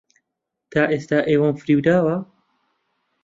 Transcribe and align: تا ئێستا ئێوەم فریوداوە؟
تا 0.71 0.81
ئێستا 0.91 1.19
ئێوەم 1.29 1.55
فریوداوە؟ 1.61 2.15